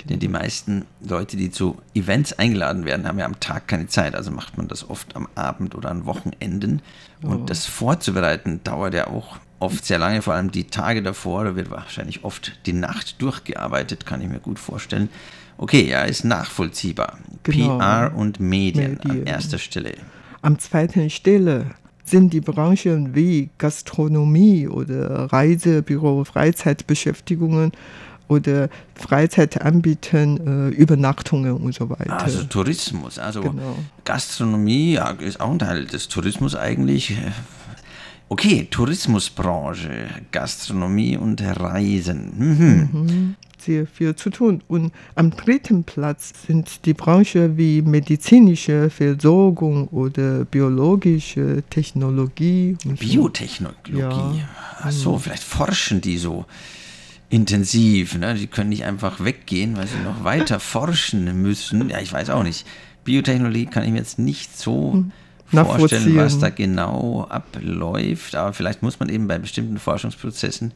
Denn 0.10 0.20
die 0.20 0.28
meisten 0.28 0.86
Leute, 1.02 1.36
die 1.36 1.50
zu 1.50 1.78
Events 1.96 2.34
eingeladen 2.34 2.86
werden, 2.86 3.08
haben 3.08 3.18
ja 3.18 3.26
am 3.26 3.40
Tag 3.40 3.68
keine 3.68 3.88
Zeit. 3.88 4.14
Also 4.14 4.30
macht 4.30 4.56
man 4.56 4.68
das 4.68 4.88
oft 4.88 5.16
am 5.16 5.28
Abend 5.34 5.74
oder 5.74 5.90
an 5.90 6.06
Wochenenden. 6.06 6.82
Und 7.24 7.50
das 7.50 7.66
vorzubereiten 7.66 8.60
dauert 8.64 8.94
ja 8.94 9.08
auch 9.08 9.38
oft 9.60 9.86
sehr 9.86 10.00
lange, 10.00 10.22
vor 10.22 10.34
allem 10.34 10.52
die 10.52 10.66
Tage 10.66 11.02
davor. 11.02 11.44
Da 11.44 11.56
wird 11.56 11.72
wahrscheinlich 11.72 12.24
oft 12.24 12.54
die 12.66 12.74
Nacht 12.74 13.22
durchgearbeitet, 13.22 14.06
kann 14.06 14.22
ich 14.22 14.28
mir 14.28 14.40
gut 14.40 14.60
vorstellen. 14.60 15.10
Okay, 15.58 15.88
ja, 15.88 16.04
ist 16.04 16.26
nachvollziehbar. 16.26 17.18
Genau. 17.44 17.78
PR 17.78 18.12
und 18.16 18.40
Medien, 18.40 19.00
an 19.02 19.08
Medien. 19.08 19.28
erster 19.28 19.58
Stelle. 19.58 19.94
Am 20.42 20.60
zweiten 20.60 21.10
Stelle 21.10 21.72
sind 22.04 22.34
die 22.34 22.42
Branchen 22.42 23.16
wie 23.16 23.50
Gastronomie 23.58 24.68
oder 24.68 25.32
Reisebüro, 25.32 26.24
Freizeitbeschäftigungen 26.24 27.72
oder 28.28 28.70
Freizeitanbieten, 28.96 30.72
äh, 30.72 30.76
Übernachtungen 30.76 31.54
und 31.54 31.74
so 31.74 31.90
weiter. 31.90 32.20
Also 32.22 32.44
Tourismus, 32.44 33.18
also 33.20 33.42
Genau. 33.42 33.78
Gastronomie 34.04 34.94
ja, 34.94 35.12
ist 35.12 35.40
auch 35.40 35.52
ein 35.52 35.60
Teil 35.60 35.86
des 35.86 36.08
Tourismus 36.08 36.56
eigentlich. 36.56 37.16
Okay, 38.28 38.68
Tourismusbranche, 38.70 40.10
Gastronomie 40.32 41.16
und 41.16 41.42
Reisen. 41.42 42.34
Mhm. 42.38 43.36
sehr 43.60 43.86
viel 43.88 44.16
zu 44.16 44.30
tun. 44.30 44.62
Und 44.68 44.92
am 45.16 45.32
dritten 45.32 45.84
Platz 45.84 46.34
sind 46.46 46.86
die 46.86 46.94
Branchen 46.94 47.58
wie 47.58 47.82
medizinische 47.82 48.90
Versorgung 48.90 49.88
oder 49.90 50.46
biologische 50.46 51.64
Technologie. 51.70 52.78
Biotechnologie. 52.84 53.98
Ja. 53.98 54.34
Ach 54.82 54.92
so, 54.92 55.18
vielleicht 55.18 55.44
forschen 55.44 56.02
die 56.02 56.18
so 56.18 56.46
intensiv. 57.30 58.18
Ne? 58.18 58.36
Die 58.36 58.48
können 58.48 58.70
nicht 58.70 58.86
einfach 58.86 59.24
weggehen, 59.24 59.78
weil 59.78 59.88
sie 59.88 60.00
noch 60.04 60.24
weiter 60.24 60.60
forschen 60.74 61.42
müssen. 61.42 61.90
Ja, 61.90 62.00
ich 62.00 62.12
weiß 62.12 62.30
auch 62.32 62.44
nicht. 62.44 62.66
Biotechnologie 63.04 63.68
kann 63.68 63.84
ich 63.84 63.92
mir 63.92 64.00
jetzt 64.00 64.20
nicht 64.20 64.58
so 64.58 65.06
vorstellen, 65.52 66.16
was 66.16 66.40
da 66.40 66.50
genau 66.50 67.26
abläuft. 67.30 68.36
Aber 68.36 68.54
vielleicht 68.54 68.82
muss 68.82 69.00
man 69.00 69.10
eben 69.10 69.28
bei 69.28 69.38
bestimmten 69.38 69.78
Forschungsprozessen 69.78 70.74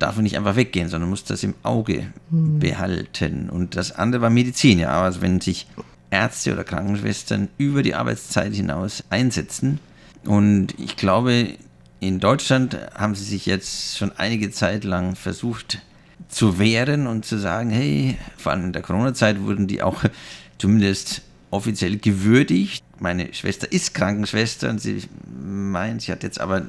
darf 0.00 0.16
man 0.16 0.24
nicht 0.24 0.36
einfach 0.36 0.56
weggehen, 0.56 0.88
sondern 0.88 1.10
muss 1.10 1.24
das 1.24 1.42
im 1.44 1.54
Auge 1.62 2.06
behalten. 2.30 3.50
Und 3.50 3.76
das 3.76 3.92
andere 3.92 4.22
war 4.22 4.30
Medizin, 4.30 4.78
ja. 4.78 5.02
Also 5.02 5.20
wenn 5.20 5.40
sich 5.40 5.66
Ärzte 6.10 6.52
oder 6.52 6.64
Krankenschwestern 6.64 7.48
über 7.58 7.82
die 7.82 7.94
Arbeitszeit 7.94 8.54
hinaus 8.54 9.04
einsetzen. 9.10 9.78
Und 10.24 10.74
ich 10.78 10.96
glaube, 10.96 11.54
in 12.00 12.18
Deutschland 12.18 12.76
haben 12.94 13.14
sie 13.14 13.24
sich 13.24 13.46
jetzt 13.46 13.98
schon 13.98 14.10
einige 14.16 14.50
Zeit 14.50 14.84
lang 14.84 15.14
versucht 15.14 15.82
zu 16.28 16.58
wehren 16.58 17.06
und 17.06 17.24
zu 17.24 17.38
sagen, 17.38 17.70
hey, 17.70 18.16
vor 18.36 18.52
allem 18.52 18.64
in 18.66 18.72
der 18.72 18.82
Corona-Zeit 18.82 19.40
wurden 19.42 19.66
die 19.66 19.82
auch 19.82 20.02
zumindest 20.58 21.22
offiziell 21.50 21.98
gewürdigt. 21.98 22.84
Meine 22.98 23.32
Schwester 23.34 23.70
ist 23.70 23.94
Krankenschwester 23.94 24.70
und 24.70 24.80
sie 24.80 25.02
meint, 25.42 26.02
sie 26.02 26.12
hat 26.12 26.22
jetzt 26.22 26.40
aber 26.40 26.66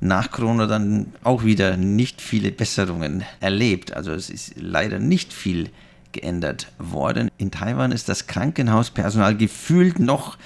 nach 0.00 0.30
Corona 0.30 0.66
dann 0.66 1.12
auch 1.24 1.44
wieder 1.44 1.76
nicht 1.76 2.20
viele 2.20 2.52
Besserungen 2.52 3.24
erlebt. 3.40 3.94
Also 3.94 4.12
es 4.12 4.30
ist 4.30 4.54
leider 4.56 4.98
nicht 4.98 5.32
viel 5.32 5.70
geändert 6.12 6.72
worden. 6.78 7.30
In 7.36 7.50
Taiwan 7.50 7.92
ist 7.92 8.08
das 8.08 8.26
Krankenhauspersonal 8.26 9.36
gefühlt 9.36 9.98
noch 9.98 10.38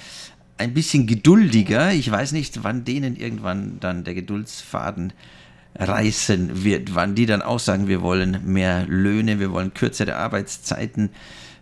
ein 0.57 0.73
bisschen 0.73 1.07
geduldiger. 1.07 1.93
Ich 1.93 2.09
weiß 2.09 2.31
nicht, 2.31 2.63
wann 2.63 2.85
denen 2.85 3.15
irgendwann 3.15 3.79
dann 3.79 4.03
der 4.03 4.13
Geduldsfaden 4.13 5.13
reißen 5.75 6.63
wird, 6.63 6.93
wann 6.93 7.15
die 7.15 7.25
dann 7.25 7.41
auch 7.41 7.59
sagen, 7.59 7.87
wir 7.87 8.01
wollen 8.01 8.39
mehr 8.45 8.85
Löhne, 8.87 9.39
wir 9.39 9.51
wollen 9.51 9.73
kürzere 9.73 10.17
Arbeitszeiten 10.17 11.09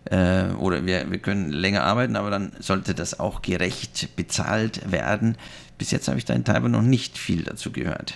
äh, 0.06 0.48
oder 0.58 0.86
wir, 0.86 1.10
wir 1.10 1.18
können 1.18 1.50
länger 1.50 1.84
arbeiten, 1.84 2.16
aber 2.16 2.30
dann 2.30 2.52
sollte 2.58 2.94
das 2.94 3.20
auch 3.20 3.42
gerecht 3.42 4.16
bezahlt 4.16 4.90
werden. 4.90 5.36
Bis 5.78 5.90
jetzt 5.90 6.08
habe 6.08 6.18
ich 6.18 6.24
da 6.24 6.34
in 6.34 6.44
Taiwan 6.44 6.70
noch 6.70 6.82
nicht 6.82 7.18
viel 7.18 7.42
dazu 7.44 7.72
gehört. 7.72 8.14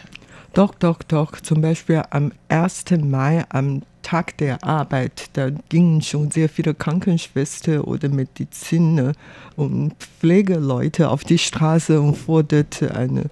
Doch, 0.52 0.74
doch, 0.74 1.02
doch. 1.02 1.38
Zum 1.40 1.60
Beispiel 1.60 2.02
am 2.10 2.32
1. 2.48 2.84
Mai, 3.02 3.44
am 3.50 3.82
Tag 4.02 4.38
der 4.38 4.62
Arbeit, 4.64 5.30
da 5.32 5.50
gingen 5.68 6.00
schon 6.00 6.30
sehr 6.30 6.48
viele 6.48 6.74
Krankenschwestern 6.74 7.80
oder 7.80 8.08
Mediziner 8.08 9.12
und 9.56 9.94
Pflegeleute 9.98 11.10
auf 11.10 11.24
die 11.24 11.38
Straße 11.38 12.00
und 12.00 12.16
forderte 12.16 12.94
eine 12.94 13.24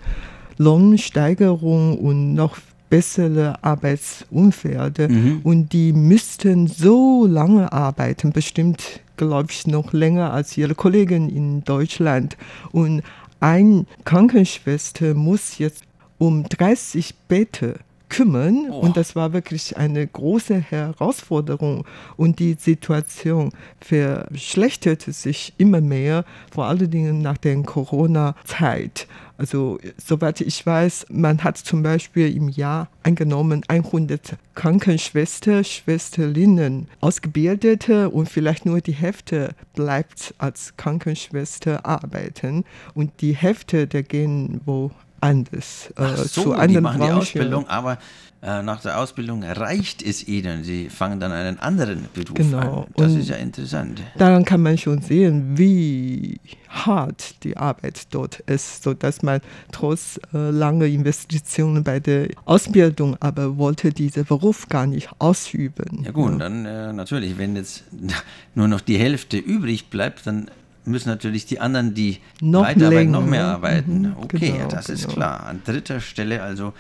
Lohnsteigerung 0.58 1.98
und 1.98 2.34
noch 2.34 2.58
bessere 2.94 3.56
Arbeitsumfeld. 3.64 4.98
Mhm. 5.10 5.40
Und 5.42 5.72
die 5.72 5.92
müssten 5.92 6.68
so 6.68 7.26
lange 7.26 7.72
arbeiten, 7.72 8.32
bestimmt, 8.32 9.00
glaube 9.16 9.48
ich, 9.50 9.66
noch 9.66 9.92
länger 9.92 10.32
als 10.32 10.56
ihre 10.56 10.76
Kollegen 10.76 11.28
in 11.28 11.64
Deutschland. 11.64 12.36
Und 12.70 13.02
ein 13.40 13.88
Krankenschwester 14.04 15.14
muss 15.14 15.58
jetzt 15.58 15.82
um 16.18 16.44
30 16.48 17.16
Betten 17.26 17.74
kümmern. 18.14 18.68
Oh. 18.70 18.80
Und 18.80 18.96
das 18.96 19.16
war 19.16 19.32
wirklich 19.32 19.76
eine 19.76 20.06
große 20.06 20.54
Herausforderung. 20.54 21.84
Und 22.16 22.38
die 22.38 22.54
Situation 22.54 23.50
verschlechterte 23.80 25.12
sich 25.12 25.52
immer 25.58 25.80
mehr, 25.80 26.24
vor 26.52 26.66
allen 26.66 26.90
Dingen 26.90 27.22
nach 27.22 27.38
der 27.38 27.60
Corona-Zeit. 27.62 29.08
Also 29.36 29.78
soweit 29.96 30.40
ich 30.40 30.64
weiß, 30.64 31.06
man 31.10 31.42
hat 31.42 31.58
zum 31.58 31.82
Beispiel 31.82 32.34
im 32.36 32.48
Jahr 32.48 32.88
eingenommen 33.02 33.62
100 33.66 34.36
Krankenschwester, 34.54 35.64
Schwesterinnen 35.64 36.86
ausgebildete 37.00 38.10
und 38.10 38.28
vielleicht 38.28 38.64
nur 38.64 38.80
die 38.80 38.92
Hälfte 38.92 39.56
bleibt 39.74 40.34
als 40.38 40.76
Krankenschwester 40.76 41.84
arbeiten 41.84 42.64
und 42.94 43.10
die 43.20 43.34
Hälfte 43.34 43.88
der 43.88 44.04
gehen 44.04 44.60
wo 44.64 44.92
anders 45.24 45.92
äh, 45.96 46.16
so, 46.16 46.42
zu 46.42 46.52
anderen 46.52 46.68
die 46.68 46.80
machen 46.80 46.98
Branchen. 46.98 47.14
die 47.14 47.20
Ausbildung, 47.20 47.68
aber 47.68 47.98
äh, 48.44 48.62
nach 48.62 48.82
der 48.82 48.98
Ausbildung 49.00 49.42
reicht 49.42 50.02
es 50.02 50.28
ihnen. 50.28 50.64
Sie 50.64 50.90
fangen 50.90 51.18
dann 51.18 51.32
einen 51.32 51.58
anderen 51.60 52.08
Beruf 52.12 52.34
genau. 52.34 52.82
an. 52.82 52.86
Das 52.94 53.12
Und 53.12 53.20
ist 53.20 53.30
ja 53.30 53.36
interessant. 53.36 54.02
Daran 54.18 54.44
kann 54.44 54.60
man 54.60 54.76
schon 54.76 55.00
sehen, 55.00 55.56
wie 55.56 56.38
hart 56.68 57.42
die 57.42 57.56
Arbeit 57.56 58.02
dort 58.10 58.40
ist, 58.40 58.82
sodass 58.82 59.22
man 59.22 59.40
trotz 59.72 60.20
äh, 60.34 60.50
langer 60.50 60.84
Investitionen 60.84 61.82
bei 61.84 62.00
der 62.00 62.28
Ausbildung 62.44 63.16
aber 63.20 63.56
wollte 63.56 63.92
diesen 63.92 64.26
Beruf 64.26 64.68
gar 64.68 64.86
nicht 64.86 65.08
ausüben. 65.18 66.02
Ja 66.04 66.10
gut, 66.10 66.32
ja. 66.32 66.38
dann 66.38 66.66
äh, 66.66 66.92
natürlich, 66.92 67.38
wenn 67.38 67.56
jetzt 67.56 67.84
nur 68.54 68.68
noch 68.68 68.82
die 68.82 68.98
Hälfte 68.98 69.38
übrig 69.38 69.88
bleibt, 69.88 70.26
dann 70.26 70.50
müssen 70.84 71.08
natürlich 71.08 71.46
die 71.46 71.60
anderen, 71.60 71.94
die 71.94 72.18
noch 72.40 72.62
weiterarbeiten, 72.62 72.90
länger. 72.90 73.20
noch 73.20 73.26
mehr 73.26 73.46
arbeiten. 73.46 74.00
Mhm, 74.00 74.16
okay, 74.18 74.52
genau, 74.52 74.68
das 74.68 74.86
genau. 74.86 74.98
ist 74.98 75.08
klar. 75.08 75.46
An 75.46 75.62
dritter 75.64 76.00
Stelle 76.00 76.42
also 76.42 76.72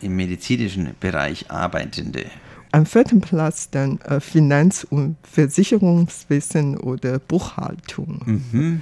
im 0.00 0.16
medizinischen 0.16 0.90
Bereich 1.00 1.50
Arbeitende. 1.50 2.26
Am 2.72 2.84
vierten 2.84 3.20
Platz 3.20 3.70
dann 3.70 4.00
äh, 4.02 4.20
Finanz- 4.20 4.86
und 4.88 5.16
Versicherungswesen 5.22 6.76
oder 6.76 7.18
Buchhaltung. 7.18 8.22
Mhm. 8.52 8.80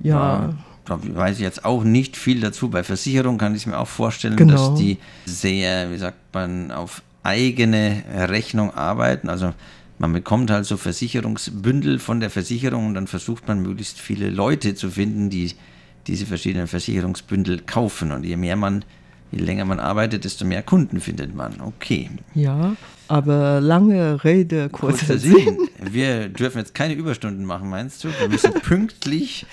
Ja. 0.00 0.14
ja. 0.14 0.54
Da 0.84 0.98
weiß 1.02 1.36
ich 1.36 1.42
jetzt 1.42 1.64
auch 1.64 1.84
nicht 1.84 2.16
viel 2.16 2.40
dazu. 2.40 2.70
Bei 2.70 2.82
Versicherung 2.82 3.36
kann 3.36 3.54
ich 3.54 3.66
mir 3.66 3.78
auch 3.78 3.86
vorstellen, 3.88 4.36
genau. 4.36 4.70
dass 4.70 4.78
die 4.78 4.98
sehr, 5.26 5.92
wie 5.92 5.98
sagt 5.98 6.16
man, 6.32 6.70
auf 6.70 7.02
eigene 7.22 8.02
Rechnung 8.14 8.74
arbeiten. 8.74 9.28
Also 9.28 9.52
man 9.98 10.12
bekommt 10.12 10.50
halt 10.50 10.64
so 10.64 10.76
Versicherungsbündel 10.76 11.98
von 11.98 12.20
der 12.20 12.30
Versicherung 12.30 12.86
und 12.86 12.94
dann 12.94 13.06
versucht 13.06 13.48
man 13.48 13.62
möglichst 13.62 13.98
viele 13.98 14.30
Leute 14.30 14.74
zu 14.74 14.90
finden, 14.90 15.30
die 15.30 15.52
diese 16.06 16.26
verschiedenen 16.26 16.66
Versicherungsbündel 16.66 17.60
kaufen. 17.60 18.12
Und 18.12 18.24
je 18.24 18.36
mehr 18.36 18.56
man, 18.56 18.84
je 19.32 19.40
länger 19.40 19.64
man 19.64 19.80
arbeitet, 19.80 20.24
desto 20.24 20.44
mehr 20.44 20.62
Kunden 20.62 21.00
findet 21.00 21.34
man. 21.34 21.60
Okay. 21.60 22.10
Ja, 22.34 22.76
aber 23.08 23.60
lange 23.60 24.22
Rede, 24.24 24.68
kurzer, 24.68 25.06
kurzer 25.06 25.18
Sinn. 25.18 25.34
Sinn. 25.34 25.68
Wir 25.90 26.28
dürfen 26.28 26.58
jetzt 26.58 26.74
keine 26.74 26.94
Überstunden 26.94 27.44
machen, 27.44 27.68
meinst 27.68 28.04
du? 28.04 28.08
Wir 28.20 28.28
müssen 28.28 28.52
pünktlich 28.52 29.46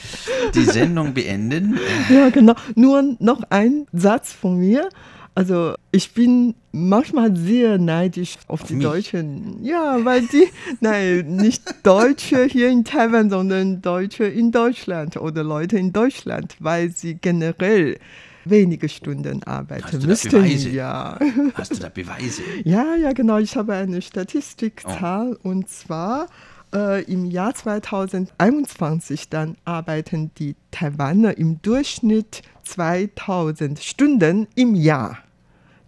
die 0.54 0.64
Sendung 0.64 1.14
beenden. 1.14 1.80
Ja, 2.10 2.30
genau. 2.30 2.54
Nur 2.76 3.16
noch 3.20 3.44
ein 3.50 3.88
Satz 3.94 4.32
von 4.32 4.60
mir. 4.60 4.90
Also 5.36 5.76
ich 5.92 6.14
bin 6.14 6.56
manchmal 6.72 7.36
sehr 7.36 7.78
neidisch 7.78 8.38
auf, 8.48 8.62
auf 8.62 8.68
die 8.68 8.76
mich. 8.76 8.86
Deutschen. 8.86 9.64
Ja, 9.64 10.04
weil 10.04 10.22
die, 10.22 10.48
nein, 10.80 11.36
nicht 11.36 11.62
Deutsche 11.84 12.46
hier 12.46 12.70
in 12.70 12.86
Taiwan, 12.86 13.30
sondern 13.30 13.82
Deutsche 13.82 14.24
in 14.24 14.52
Deutschland 14.52 15.18
oder 15.18 15.44
Leute 15.44 15.78
in 15.78 15.92
Deutschland, 15.92 16.56
weil 16.60 16.90
sie 16.90 17.16
generell 17.16 18.00
wenige 18.46 18.88
Stunden 18.88 19.44
arbeiten 19.44 19.84
Hast 19.84 20.04
du 20.04 20.08
müssten. 20.08 20.30
Beweise? 20.30 20.70
Ja. 20.70 21.20
Hast 21.56 21.74
du 21.74 21.80
da 21.80 21.90
Beweise? 21.90 22.42
Ja, 22.64 22.96
ja, 22.96 23.12
genau. 23.12 23.38
Ich 23.38 23.58
habe 23.58 23.74
eine 23.74 24.02
Statistikzahl 24.02 25.38
oh. 25.44 25.50
und 25.50 25.68
zwar 25.70 26.28
äh, 26.74 27.04
im 27.12 27.26
Jahr 27.26 27.54
2021 27.54 29.30
dann 29.30 29.58
arbeiten 29.66 30.32
die 30.38 30.56
Taiwaner 30.72 31.38
im 31.38 31.62
Durchschnitt 31.62 32.42
2000 32.64 33.80
Stunden 33.80 34.48
im 34.56 34.76
Jahr. 34.76 35.18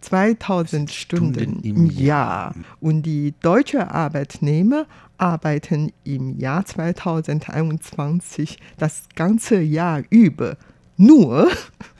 2000 0.00 0.90
Stunden, 0.90 1.60
im 1.62 1.86
Jahr. 1.86 2.54
Und 2.80 3.02
die 3.02 3.34
deutschen 3.40 3.80
Arbeitnehmer 3.80 4.86
arbeiten 5.18 5.92
im 6.04 6.38
Jahr 6.38 6.64
2021 6.64 8.58
das 8.78 9.02
ganze 9.14 9.60
Jahr 9.60 10.02
über 10.10 10.56
nur, 10.96 11.50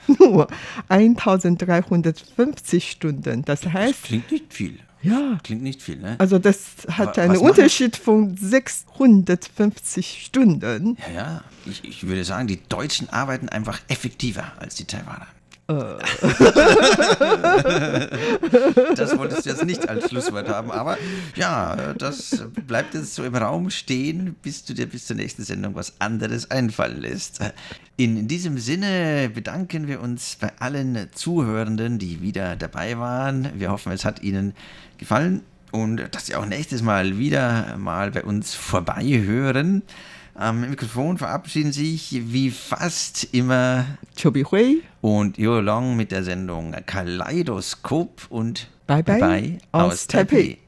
nur 0.19 0.49
1350 0.89 2.91
Stunden. 2.91 3.45
Das 3.45 3.67
heißt. 3.67 3.95
Das 3.95 4.03
klingt 4.03 4.31
nicht 4.31 4.53
viel. 4.53 4.79
Ja. 5.01 5.39
Klingt 5.45 5.63
nicht 5.63 5.81
viel, 5.81 5.97
ne? 5.97 6.17
Also 6.19 6.39
das 6.39 6.87
hat 6.91 7.19
einen 7.19 7.37
Unterschied 7.37 7.97
von 7.97 8.37
650 8.37 10.25
Stunden. 10.25 10.97
Ja, 11.07 11.15
ja. 11.15 11.45
Ich, 11.67 11.85
ich 11.85 12.07
würde 12.07 12.25
sagen, 12.25 12.49
die 12.49 12.61
Deutschen 12.69 13.09
arbeiten 13.11 13.49
einfach 13.49 13.81
effektiver 13.89 14.53
als 14.59 14.75
die 14.75 14.85
Taiwaner. 14.85 15.29
Äh. 15.69 15.75
das 18.97 19.19
wolltest 19.19 19.45
du 19.45 19.51
jetzt 19.51 19.67
nicht 19.67 19.87
als 19.87 20.09
Schlusswort 20.09 20.49
haben, 20.49 20.71
aber 20.71 20.97
ja, 21.37 21.93
das 21.93 22.43
bleibt 22.67 22.95
jetzt 22.95 23.15
so 23.15 23.23
im 23.23 23.35
Raum 23.35 23.69
stehen, 23.69 24.35
bis 24.43 24.65
du 24.65 24.73
dir 24.73 24.87
bis 24.87 25.07
zur 25.07 25.17
nächsten 25.17 25.45
Sendung 25.45 25.75
was 25.75 26.01
anderes 26.01 26.51
einfallen 26.51 27.03
lässt. 27.03 27.41
In 27.99 28.29
diesem 28.29 28.57
Sinne 28.57 29.29
bedanken 29.29 29.89
wir 29.89 30.01
uns 30.01 30.39
bei 30.41 30.53
allen 30.59 31.11
Zuhörenden, 31.13 31.99
die 31.99 32.23
wieder 32.23 32.57
dabei 32.57 32.99
waren. 32.99 33.51
Wir 33.57 33.71
hoffen, 33.71 33.93
es 33.93 34.07
hat 34.07 34.23
Ihnen 34.23 34.55
gefallen 34.97 35.43
und 35.71 36.03
dass 36.13 36.25
Sie 36.27 36.35
auch 36.35 36.47
nächstes 36.47 36.81
Mal 36.81 37.19
wieder 37.19 37.77
mal 37.77 38.11
bei 38.11 38.25
uns 38.25 38.55
vorbei 38.55 39.05
hören. 39.05 39.83
Am 40.41 40.61
Mikrofon 40.61 41.19
verabschieden 41.19 41.73
sich 41.73 42.13
wie 42.13 42.53
fast 42.53 43.25
immer 43.35 43.87
Chobi 44.17 44.45
Hui 44.45 44.83
und 45.01 45.37
Yo 45.37 45.59
Long 45.59 45.97
mit 45.97 46.13
der 46.13 46.23
Sendung 46.23 46.77
Kaleidoskop 46.87 48.29
und 48.31 48.69
Bye 48.87 49.03
Bye, 49.03 49.19
bye, 49.19 49.19
bye 49.19 49.59
aus, 49.73 49.93
aus 49.93 50.07
Taipei. 50.07 50.37
Taipei. 50.37 50.59